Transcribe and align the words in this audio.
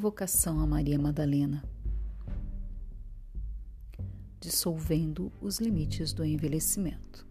Invocação 0.00 0.58
a 0.60 0.66
Maria 0.66 0.98
Madalena, 0.98 1.62
dissolvendo 4.40 5.30
os 5.42 5.60
limites 5.60 6.14
do 6.14 6.24
envelhecimento. 6.24 7.26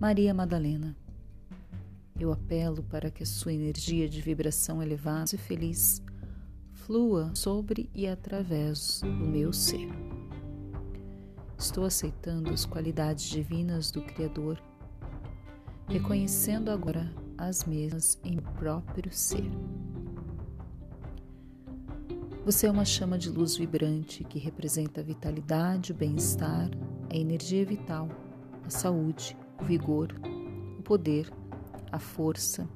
Maria 0.00 0.32
Madalena, 0.32 0.96
eu 2.18 2.32
apelo 2.32 2.82
para 2.84 3.10
que 3.10 3.22
a 3.22 3.26
sua 3.26 3.52
energia 3.52 4.08
de 4.08 4.22
vibração 4.22 4.82
elevada 4.82 5.34
e 5.34 5.36
feliz 5.36 6.02
flua 6.72 7.30
sobre 7.34 7.90
e 7.94 8.08
através 8.08 9.02
do 9.02 9.26
meu 9.26 9.52
ser. 9.52 9.90
Estou 11.58 11.84
aceitando 11.84 12.48
as 12.48 12.64
qualidades 12.64 13.26
divinas 13.26 13.90
do 13.90 14.00
Criador, 14.00 14.58
reconhecendo 15.86 16.70
agora 16.70 17.12
as 17.48 17.64
mesmas 17.64 18.20
em 18.22 18.36
próprio 18.36 19.10
ser. 19.12 19.50
Você 22.44 22.66
é 22.66 22.70
uma 22.70 22.84
chama 22.84 23.18
de 23.18 23.30
luz 23.30 23.56
vibrante 23.56 24.24
que 24.24 24.38
representa 24.38 25.00
a 25.00 25.04
vitalidade, 25.04 25.92
o 25.92 25.94
bem-estar, 25.94 26.70
a 27.10 27.16
energia 27.16 27.64
vital, 27.64 28.08
a 28.64 28.70
saúde, 28.70 29.36
o 29.60 29.64
vigor, 29.64 30.14
o 30.78 30.82
poder, 30.82 31.30
a 31.90 31.98
força, 31.98 32.68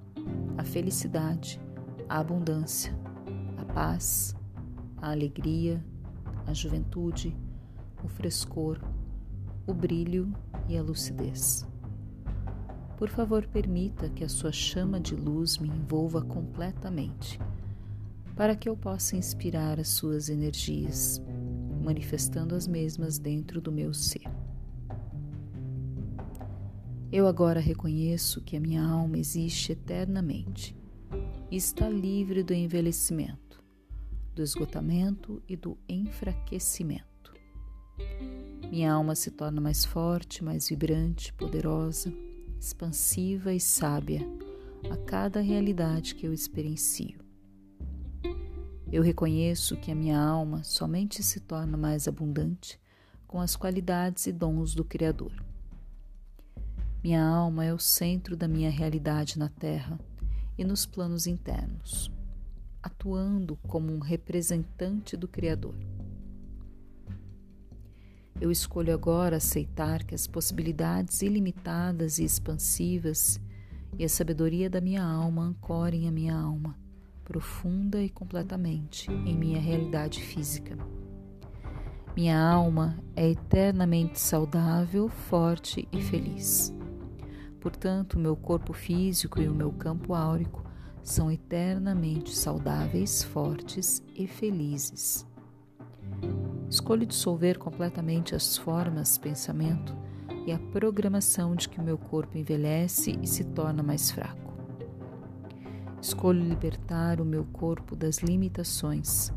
a 0.56 0.65
felicidade, 0.65 1.60
a 2.09 2.18
abundância, 2.18 2.95
a 3.59 3.65
paz, 3.65 4.34
a 5.01 5.10
alegria, 5.10 5.84
a 6.46 6.54
juventude, 6.54 7.37
o 8.02 8.09
frescor, 8.09 8.80
o 9.66 9.74
brilho 9.74 10.32
e 10.68 10.76
a 10.76 10.82
lucidez. 10.82 11.66
Por 12.96 13.09
favor, 13.09 13.45
permita 13.46 14.09
que 14.09 14.23
a 14.23 14.28
sua 14.28 14.52
chama 14.52 15.00
de 15.00 15.16
luz 15.16 15.59
me 15.59 15.68
envolva 15.68 16.23
completamente, 16.23 17.40
para 18.37 18.54
que 18.54 18.68
eu 18.68 18.76
possa 18.76 19.16
inspirar 19.16 19.80
as 19.80 19.88
suas 19.88 20.28
energias, 20.28 21.20
manifestando 21.82 22.54
as 22.54 22.68
mesmas 22.68 23.18
dentro 23.18 23.60
do 23.60 23.72
meu 23.72 23.92
ser. 23.92 24.22
Eu 27.10 27.26
agora 27.26 27.60
reconheço 27.60 28.40
que 28.40 28.56
a 28.56 28.60
minha 28.60 28.84
alma 28.84 29.18
existe 29.18 29.72
eternamente 29.72 30.76
e 31.50 31.56
está 31.56 31.88
livre 31.88 32.42
do 32.45 32.54
envelhecimento, 32.54 33.62
do 34.34 34.42
esgotamento 34.42 35.42
e 35.48 35.56
do 35.56 35.76
enfraquecimento. 35.88 37.34
Minha 38.70 38.92
alma 38.92 39.15
se 39.15 39.30
torna 39.30 39.60
mais 39.60 39.84
forte, 39.84 40.42
mais 40.42 40.68
vibrante, 40.68 41.32
poderosa 41.34 42.12
expansiva 42.65 43.52
e 43.52 43.60
sábia 43.60 44.26
a 44.90 44.96
cada 44.96 45.43
realidade 45.43 46.15
que 46.15 46.26
eu 46.26 46.32
experiencio. 46.32 47.21
Eu 48.90 49.02
reconheço 49.02 49.76
que 49.76 49.90
a 49.90 49.95
minha 49.95 50.18
alma 50.18 50.65
somente 50.65 51.23
se 51.23 51.40
torna 51.40 51.76
mais 51.76 52.09
abundante 52.09 52.80
com 53.26 53.38
as 53.38 53.54
qualidades 53.54 54.26
e 54.26 54.32
dons 54.32 54.74
do 54.74 54.82
Criador. 54.82 55.32
Minha 57.02 57.23
alma 57.23 57.66
é 57.66 57.74
o 57.74 57.79
centro 57.79 58.34
da 58.34 58.48
minha 58.48 58.71
realidade 58.71 59.38
na 59.38 59.51
Terra 59.51 60.01
e 60.56 60.65
nos 60.65 60.87
planos 60.87 61.26
internos, 61.26 62.10
atuando 62.82 63.56
como 63.68 63.93
um 63.93 63.99
representante 63.99 65.19
do 65.19 65.28
Criador. 65.28 65.75
Eu 68.44 68.50
escolho 68.50 68.92
agora 68.92 69.38
aceitar 69.38 70.04
que 70.04 70.14
as 70.14 70.26
possibilidades 70.26 71.22
ilimitadas 71.22 72.19
e 72.19 72.25
expansivas 72.25 73.41
e 73.98 74.04
a 74.04 74.09
sabedoria 74.09 74.69
da 74.69 74.82
minha 74.82 75.03
alma 75.03 75.44
ancorem 75.44 76.06
a 76.06 76.12
minha 76.12 76.37
alma, 76.37 76.76
profunda 77.25 78.03
e 78.03 78.10
completamente, 78.10 79.10
em 79.10 79.34
minha 79.34 79.59
realidade 79.59 80.21
física. 80.21 80.77
Minha 82.15 82.38
alma 82.38 82.99
é 83.16 83.31
eternamente 83.31 84.21
saudável, 84.21 85.09
forte 85.09 85.88
e 85.91 86.03
feliz. 86.03 86.71
Portanto, 87.59 88.19
meu 88.19 88.37
corpo 88.37 88.75
físico 88.75 89.41
e 89.41 89.49
o 89.49 89.54
meu 89.54 89.72
campo 89.72 90.12
áurico 90.12 90.62
são 91.03 91.33
eternamente 91.33 92.37
saudáveis, 92.37 93.25
fortes 93.25 94.03
e 94.15 94.27
felizes. 94.27 95.27
Escolho 96.69 97.07
dissolver 97.07 97.59
completamente 97.59 98.35
as 98.35 98.57
formas, 98.57 99.19
pensamento 99.19 99.97
e 100.47 100.53
a 100.53 100.59
programação 100.59 101.55
de 101.55 101.69
que 101.69 101.81
o 101.81 101.83
meu 101.83 101.97
corpo 101.97 102.37
envelhece 102.37 103.19
e 103.23 103.27
se 103.27 103.45
torna 103.45 103.83
mais 103.83 104.11
fraco. 104.11 104.53
Escolho 106.01 106.43
libertar 106.43 107.21
o 107.21 107.25
meu 107.25 107.45
corpo 107.45 107.97
das 107.97 108.19
limitações, 108.19 109.33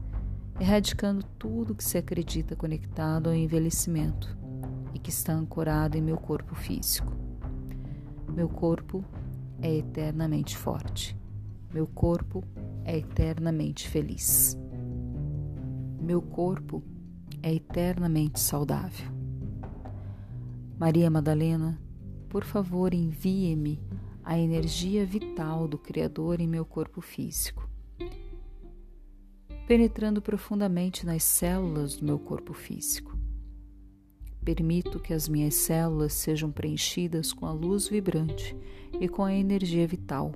erradicando 0.60 1.24
tudo 1.40 1.76
que 1.76 1.84
se 1.84 1.98
acredita 1.98 2.56
conectado 2.56 3.30
ao 3.30 3.36
envelhecimento 3.36 4.38
e 4.94 5.00
que 5.00 5.10
está 5.10 5.34
ancorado 5.34 5.98
em 5.98 6.02
meu 6.02 6.18
corpo 6.18 6.56
físico. 6.56 7.14
Meu 8.34 8.50
corpo 8.50 9.04
é 9.62 9.76
eternamente 9.78 10.58
forte. 10.58 11.18
Meu 11.74 11.88
corpo 11.88 12.44
é 12.84 12.98
eternamente 12.98 13.88
feliz. 13.88 14.58
Meu 16.02 16.22
corpo 16.22 16.84
é 16.84 16.97
eternamente 17.52 18.40
saudável. 18.40 19.08
Maria 20.80 21.10
Madalena, 21.10 21.82
por 22.30 22.44
favor, 22.44 22.94
envie-me 22.94 23.82
a 24.24 24.38
energia 24.38 25.06
vital 25.06 25.68
do 25.68 25.78
Criador 25.78 26.40
em 26.42 26.48
meu 26.48 26.66
corpo 26.66 27.02
físico, 27.02 27.68
penetrando 29.66 30.22
profundamente 30.22 31.06
nas 31.06 31.24
células 31.24 31.96
do 31.96 32.06
meu 32.06 32.20
corpo 32.20 32.54
físico. 32.54 33.18
Permito 34.44 35.00
que 35.00 35.14
as 35.14 35.28
minhas 35.28 35.56
células 35.56 36.14
sejam 36.14 36.52
preenchidas 36.52 37.34
com 37.34 37.46
a 37.46 37.52
luz 37.52 37.88
vibrante 37.88 38.56
e 39.00 39.08
com 39.08 39.24
a 39.24 39.34
energia 39.34 39.88
vital, 39.88 40.34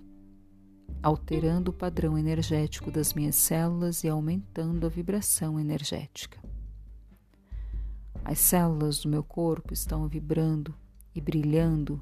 alterando 1.03 1.72
o 1.72 1.73
padrão 1.73 2.17
energético 2.17 2.89
das 2.89 3.13
minhas 3.13 3.35
células 3.35 4.03
e 4.03 4.09
aumentando 4.09 4.85
a 4.85 4.89
vibração 4.89 5.59
energética. 5.59 6.50
As 8.23 8.39
células 8.39 8.99
do 8.99 9.09
meu 9.09 9.23
corpo 9.23 9.73
estão 9.73 10.07
vibrando 10.07 10.75
e 11.13 11.19
brilhando 11.19 12.01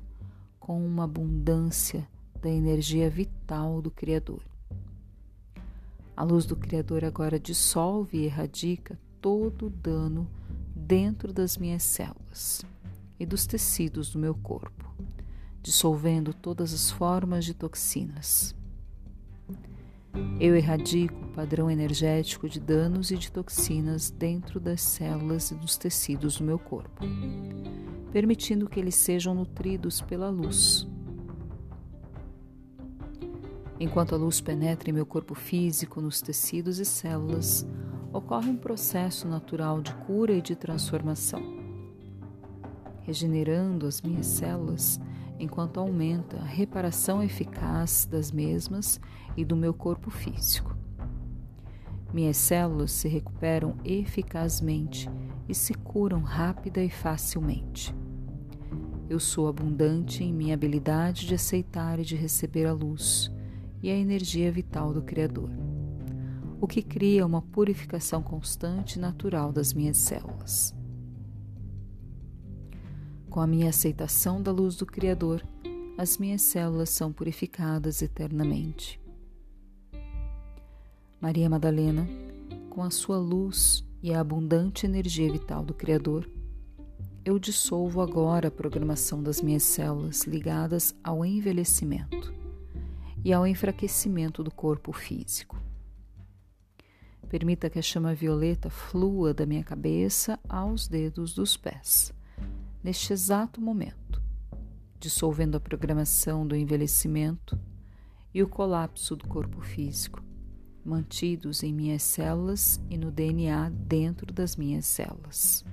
com 0.60 0.86
uma 0.86 1.06
abundância 1.06 2.08
da 2.42 2.50
energia 2.50 3.10
vital 3.10 3.82
do 3.82 3.90
Criador. 3.90 4.42
A 6.16 6.24
luz 6.24 6.46
do 6.46 6.56
Criador 6.56 7.06
agora 7.06 7.40
dissolve 7.40 8.18
e 8.18 8.26
erradica 8.26 9.00
todo 9.22 9.68
o 9.68 9.70
dano 9.70 10.30
dentro 10.76 11.32
das 11.32 11.58
minhas 11.58 11.84
células 11.84 12.66
e 13.18 13.26
dos 13.26 13.46
tecidos 13.46 14.12
do 14.12 14.20
meu 14.20 14.36
corpo, 14.36 14.94
dissolvendo 15.62 16.34
todas 16.34 16.74
as 16.74 16.92
formas 16.92 17.46
de 17.46 17.54
toxinas. 17.54 18.56
Eu 20.40 20.56
erradico 20.56 21.26
o 21.26 21.28
padrão 21.30 21.70
energético 21.70 22.48
de 22.48 22.60
danos 22.60 23.12
e 23.12 23.18
de 23.18 23.32
toxinas 23.32 24.10
dentro 24.10 24.60
das 24.60 24.82
células 24.82 25.52
e 25.52 25.56
dos 25.56 25.78
tecidos 25.78 26.38
do 26.38 26.44
meu 26.44 26.58
corpo, 26.58 27.04
permitindo 28.12 28.70
que 28.70 28.80
eles 28.80 28.96
sejam 28.96 29.36
nutridos 29.36 30.02
pela 30.02 30.30
luz. 30.30 30.88
Enquanto 33.80 34.14
a 34.14 34.18
luz 34.18 34.42
penetra 34.42 34.90
em 34.90 34.94
meu 34.94 35.06
corpo 35.06 35.34
físico, 35.34 36.02
nos 36.02 36.22
tecidos 36.22 36.80
e 36.80 36.86
células, 36.86 37.66
ocorre 38.12 38.50
um 38.50 38.58
processo 38.58 39.28
natural 39.28 39.82
de 39.82 39.94
cura 39.94 40.34
e 40.34 40.42
de 40.42 40.56
transformação. 40.56 41.42
Regenerando 43.02 43.88
as 43.88 44.02
minhas 44.02 44.26
células, 44.26 45.00
enquanto 45.40 45.80
aumenta 45.80 46.38
a 46.38 46.46
reparação 46.46 47.24
eficaz 47.24 48.06
das 48.06 48.32
mesmas 48.32 49.00
e 49.38 49.46
do 49.46 49.56
meu 49.56 49.74
corpo 49.74 50.12
físico. 50.12 50.78
Minhas 52.14 52.38
células 52.38 52.92
se 52.92 53.08
recuperam 53.08 53.78
eficazmente 53.86 55.10
e 55.48 55.56
se 55.56 55.74
curam 55.74 56.22
rápida 56.22 56.84
e 56.84 56.90
facilmente. 56.90 57.96
Eu 59.10 59.20
sou 59.20 59.48
abundante 59.48 60.24
em 60.24 60.34
minha 60.34 60.54
habilidade 60.54 61.26
de 61.26 61.34
aceitar 61.34 62.00
e 62.00 62.04
de 62.04 62.16
receber 62.16 62.66
a 62.66 62.74
luz 62.74 63.32
e 63.82 63.90
a 63.90 63.96
energia 63.96 64.52
vital 64.52 64.94
do 64.94 65.02
Criador, 65.02 65.50
o 66.60 66.68
que 66.68 66.82
cria 66.82 67.26
uma 67.26 67.42
purificação 67.42 68.22
constante 68.22 68.98
e 68.98 69.00
natural 69.00 69.52
das 69.52 69.74
minhas 69.74 69.98
células. 69.98 70.79
Com 73.30 73.42
a 73.42 73.48
minha 73.48 73.70
aceitação 73.70 74.42
da 74.42 74.52
luz 74.52 74.76
do 74.76 74.88
Criador, 74.88 75.46
as 76.00 76.18
minhas 76.18 76.42
células 76.42 76.90
são 76.90 77.14
purificadas 77.14 78.02
eternamente. 78.02 79.00
Maria 81.22 81.48
Madalena, 81.48 82.08
com 82.72 82.82
a 82.82 82.90
sua 82.90 83.20
luz 83.20 83.86
e 84.02 84.12
a 84.12 84.20
abundante 84.20 84.88
energia 84.88 85.32
vital 85.32 85.64
do 85.64 85.76
Criador, 85.76 86.28
eu 87.24 87.38
dissolvo 87.38 88.02
agora 88.02 88.48
a 88.48 88.52
programação 88.52 89.22
das 89.22 89.42
minhas 89.42 89.62
células 89.62 90.24
ligadas 90.24 90.96
ao 91.04 91.24
envelhecimento 91.24 92.34
e 93.24 93.32
ao 93.32 93.46
enfraquecimento 93.46 94.44
do 94.44 94.50
corpo 94.50 94.92
físico. 94.92 95.62
Permita 97.30 97.70
que 97.70 97.78
a 97.78 97.82
chama 97.84 98.16
violeta 98.16 98.72
flua 98.72 99.36
da 99.36 99.46
minha 99.46 99.64
cabeça 99.64 100.40
aos 100.50 100.88
dedos 100.88 101.36
dos 101.36 101.56
pés, 101.56 102.12
neste 102.84 103.14
exato 103.14 103.62
momento, 103.62 104.22
dissolvendo 105.00 105.56
a 105.56 105.60
programação 105.60 106.46
do 106.46 106.56
envelhecimento 106.56 107.60
e 108.34 108.42
o 108.42 108.48
colapso 108.48 109.16
do 109.16 109.28
corpo 109.28 109.62
físico, 109.62 110.24
mantidos 110.84 111.64
em 111.64 111.74
minhas 111.74 112.04
células 112.04 112.80
e 112.90 112.98
no 112.98 113.12
DNA 113.12 113.70
dentro 113.70 114.34
das 114.34 114.56
minhas 114.56 114.86
células. 114.86 115.66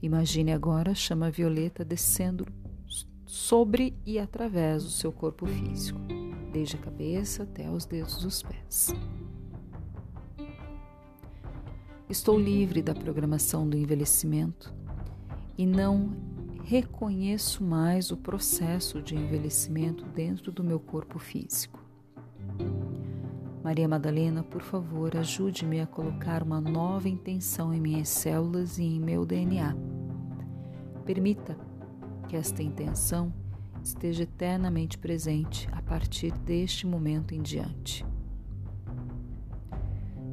Imagine 0.00 0.52
agora 0.52 0.92
a 0.92 0.94
chama 0.94 1.30
violeta 1.30 1.84
descendo 1.84 2.46
sobre 3.26 3.96
e 4.06 4.18
através 4.18 4.84
do 4.84 4.90
seu 4.90 5.12
corpo 5.12 5.46
físico, 5.46 6.00
desde 6.52 6.76
a 6.76 6.80
cabeça 6.80 7.42
até 7.42 7.68
os 7.68 7.84
dedos 7.84 8.22
dos 8.22 8.42
pés. 8.42 8.94
Estou 12.08 12.38
livre 12.38 12.80
da 12.80 12.94
programação 12.94 13.68
do 13.68 13.76
envelhecimento 13.76 14.77
e 15.58 15.66
não 15.66 16.16
reconheço 16.62 17.64
mais 17.64 18.12
o 18.12 18.16
processo 18.16 19.02
de 19.02 19.16
envelhecimento 19.16 20.04
dentro 20.04 20.52
do 20.52 20.62
meu 20.62 20.78
corpo 20.78 21.18
físico. 21.18 21.84
Maria 23.64 23.88
Madalena, 23.88 24.42
por 24.44 24.62
favor, 24.62 25.16
ajude-me 25.16 25.80
a 25.80 25.86
colocar 25.86 26.42
uma 26.42 26.60
nova 26.60 27.08
intenção 27.08 27.74
em 27.74 27.80
minhas 27.80 28.08
células 28.08 28.78
e 28.78 28.84
em 28.84 29.00
meu 29.00 29.26
DNA. 29.26 29.76
Permita 31.04 31.58
que 32.28 32.36
esta 32.36 32.62
intenção 32.62 33.32
esteja 33.82 34.22
eternamente 34.22 34.96
presente 34.96 35.68
a 35.72 35.82
partir 35.82 36.32
deste 36.38 36.86
momento 36.86 37.34
em 37.34 37.42
diante. 37.42 38.06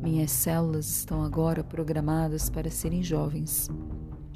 Minhas 0.02 0.32
células 0.32 0.88
estão 0.88 1.24
agora 1.24 1.64
programadas 1.64 2.50
para 2.50 2.70
serem 2.70 3.02
jovens, 3.02 3.70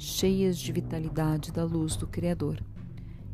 cheias 0.02 0.56
de 0.56 0.72
vitalidade 0.72 1.52
da 1.52 1.62
luz 1.62 1.94
do 1.94 2.06
Criador, 2.06 2.64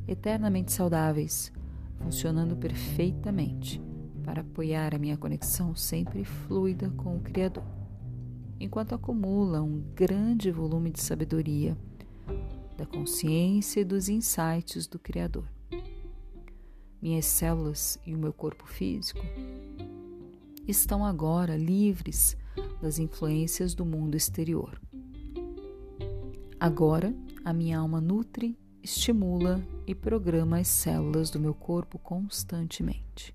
eternamente 0.09 0.73
saudáveis, 0.73 1.53
funcionando 2.01 2.57
perfeitamente 2.57 3.81
para 4.25 4.41
apoiar 4.41 4.93
a 4.93 4.99
minha 4.99 5.17
conexão 5.17 5.77
sempre 5.77 6.25
fluida 6.25 6.91
com 6.91 7.19
o 7.19 7.21
Criador, 7.21 7.63
enquanto 8.59 8.97
acumula 8.97 9.63
um 9.63 9.81
grande 9.95 10.51
volume 10.51 10.91
de 10.91 11.01
sabedoria, 11.01 11.79
da 12.77 12.85
consciência 12.85 13.81
e 13.81 13.85
dos 13.85 14.09
insights 14.09 14.89
do 14.89 14.99
Criador. 14.99 15.49
Minhas 17.01 17.27
células 17.27 17.97
e 18.05 18.13
o 18.13 18.19
meu 18.19 18.33
corpo 18.33 18.67
físico 18.67 19.21
estão 20.67 21.05
agora 21.05 21.57
livres 21.57 22.37
das 22.83 22.99
influências 22.99 23.73
do 23.73 23.87
mundo 23.87 24.17
exterior. 24.17 24.81
Agora, 26.59 27.15
a 27.45 27.53
minha 27.53 27.79
alma 27.79 28.01
nutre, 28.01 28.59
estimula 28.83 29.63
e 29.87 29.95
programa 29.95 30.59
as 30.59 30.69
células 30.69 31.29
do 31.29 31.39
meu 31.39 31.53
corpo 31.53 31.99
constantemente. 31.99 33.35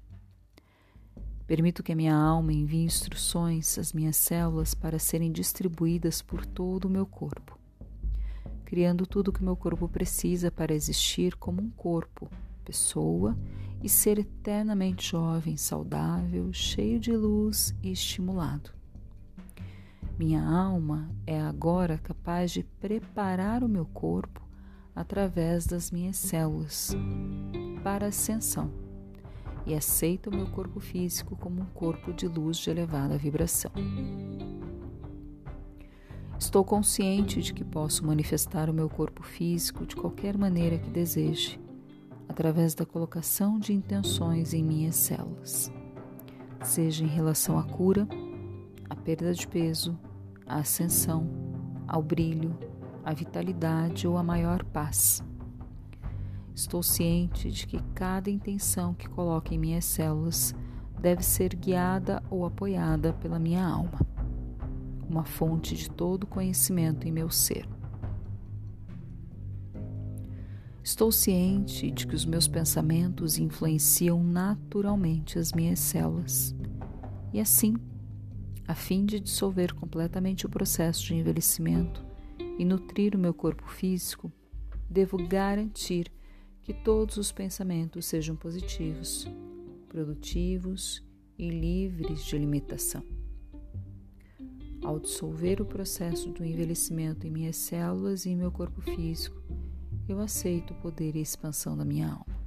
Permito 1.45 1.83
que 1.83 1.91
a 1.91 1.95
minha 1.95 2.15
alma 2.15 2.51
envie 2.51 2.83
instruções 2.83 3.77
às 3.77 3.93
minhas 3.93 4.17
células 4.17 4.73
para 4.73 4.97
serem 4.97 5.31
distribuídas 5.31 6.19
por 6.23 6.47
todo 6.47 6.85
o 6.85 6.89
meu 6.89 7.05
corpo, 7.05 7.59
criando 8.65 9.05
tudo 9.05 9.27
o 9.27 9.33
que 9.33 9.43
meu 9.43 9.55
corpo 9.55 9.87
precisa 9.87 10.49
para 10.49 10.73
existir 10.73 11.35
como 11.35 11.61
um 11.61 11.69
corpo, 11.69 12.27
pessoa 12.65 13.37
e 13.83 13.89
ser 13.89 14.17
eternamente 14.17 15.11
jovem, 15.11 15.57
saudável, 15.57 16.51
cheio 16.51 16.99
de 16.99 17.15
luz 17.15 17.75
e 17.83 17.91
estimulado. 17.91 18.80
Minha 20.21 20.47
alma 20.47 21.09
é 21.25 21.41
agora 21.41 21.97
capaz 21.97 22.51
de 22.51 22.61
preparar 22.61 23.63
o 23.63 23.67
meu 23.67 23.87
corpo 23.87 24.47
através 24.95 25.65
das 25.65 25.89
minhas 25.89 26.15
células 26.15 26.95
para 27.83 28.05
ascensão 28.05 28.69
e 29.65 29.73
aceita 29.73 30.29
o 30.29 30.35
meu 30.35 30.45
corpo 30.45 30.79
físico 30.79 31.35
como 31.35 31.63
um 31.63 31.65
corpo 31.65 32.13
de 32.13 32.27
luz 32.27 32.57
de 32.57 32.69
elevada 32.69 33.17
vibração. 33.17 33.71
Estou 36.37 36.63
consciente 36.63 37.41
de 37.41 37.51
que 37.51 37.63
posso 37.63 38.05
manifestar 38.05 38.69
o 38.69 38.73
meu 38.73 38.87
corpo 38.87 39.23
físico 39.23 39.87
de 39.87 39.95
qualquer 39.95 40.37
maneira 40.37 40.77
que 40.77 40.91
deseje 40.91 41.59
através 42.29 42.75
da 42.75 42.85
colocação 42.85 43.57
de 43.57 43.73
intenções 43.73 44.53
em 44.53 44.63
minhas 44.63 44.97
células, 44.97 45.71
seja 46.61 47.03
em 47.03 47.07
relação 47.07 47.57
à 47.57 47.63
cura, 47.63 48.07
à 48.87 48.95
perda 48.95 49.33
de 49.33 49.47
peso, 49.47 49.97
à 50.45 50.57
ascensão, 50.59 51.27
ao 51.87 52.01
brilho, 52.01 52.57
à 53.03 53.13
vitalidade 53.13 54.07
ou 54.07 54.17
à 54.17 54.23
maior 54.23 54.63
paz. 54.65 55.23
Estou 56.53 56.83
ciente 56.83 57.49
de 57.49 57.65
que 57.65 57.81
cada 57.95 58.29
intenção 58.29 58.93
que 58.93 59.09
coloque 59.09 59.55
em 59.55 59.57
minhas 59.57 59.85
células 59.85 60.53
deve 60.99 61.23
ser 61.23 61.55
guiada 61.55 62.21
ou 62.29 62.45
apoiada 62.45 63.13
pela 63.13 63.39
minha 63.39 63.65
alma, 63.65 63.99
uma 65.09 65.23
fonte 65.23 65.75
de 65.75 65.89
todo 65.89 66.27
conhecimento 66.27 67.07
em 67.07 67.11
meu 67.11 67.29
ser. 67.29 67.67
Estou 70.83 71.11
ciente 71.11 71.91
de 71.91 72.07
que 72.07 72.15
os 72.15 72.25
meus 72.25 72.47
pensamentos 72.47 73.37
influenciam 73.37 74.23
naturalmente 74.23 75.37
as 75.37 75.53
minhas 75.53 75.79
células. 75.79 76.55
E 77.31 77.39
assim, 77.39 77.75
a 78.71 78.75
fim 78.75 79.05
de 79.05 79.19
dissolver 79.19 79.75
completamente 79.75 80.45
o 80.45 80.49
processo 80.49 81.03
de 81.03 81.13
envelhecimento 81.13 82.05
e 82.57 82.63
nutrir 82.63 83.13
o 83.13 83.19
meu 83.19 83.33
corpo 83.33 83.69
físico, 83.69 84.31
devo 84.89 85.17
garantir 85.27 86.09
que 86.61 86.73
todos 86.73 87.17
os 87.17 87.33
pensamentos 87.33 88.05
sejam 88.05 88.33
positivos, 88.33 89.27
produtivos 89.89 91.05
e 91.37 91.49
livres 91.49 92.23
de 92.23 92.37
limitação. 92.37 93.03
Ao 94.81 94.97
dissolver 95.01 95.61
o 95.61 95.65
processo 95.65 96.29
do 96.29 96.45
envelhecimento 96.45 97.27
em 97.27 97.29
minhas 97.29 97.57
células 97.57 98.25
e 98.25 98.29
em 98.29 98.37
meu 98.37 98.53
corpo 98.53 98.79
físico, 98.79 99.43
eu 100.07 100.21
aceito 100.21 100.71
o 100.71 100.77
poder 100.77 101.17
e 101.17 101.19
a 101.19 101.23
expansão 101.23 101.75
da 101.75 101.83
minha 101.83 102.09
alma. 102.09 102.41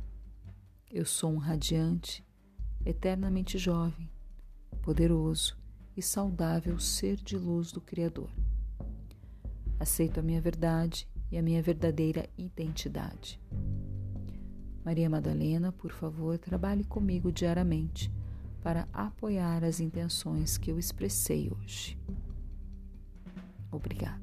Eu 0.91 1.05
sou 1.05 1.31
um 1.31 1.37
radiante, 1.37 2.25
eternamente 2.83 3.59
jovem, 3.59 4.11
poderoso 4.81 5.63
e 5.97 6.03
saudável 6.03 6.79
ser 6.79 7.17
de 7.17 7.37
luz 7.37 7.73
do 7.73 7.81
Criador. 7.81 8.31
Aceito 9.79 10.21
a 10.21 10.23
minha 10.23 10.41
verdade 10.41 11.09
e 11.31 11.39
a 11.39 11.43
minha 11.43 11.63
verdadeira 11.63 12.29
identidade. 12.37 13.41
Maria 14.85 15.09
Madalena, 15.09 15.73
por 15.73 15.91
favor, 15.93 16.39
trabalhe 16.39 16.85
comigo 16.85 17.33
diariamente 17.33 18.13
para 18.63 18.89
apoiar 18.93 19.65
as 19.65 19.81
intenções 19.81 20.59
que 20.59 20.71
eu 20.71 20.79
expressei 20.79 21.51
hoje. 21.51 21.99
Obrigada. 23.71 24.23